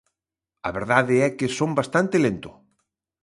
[0.67, 2.49] A verdade é que son bastante lento.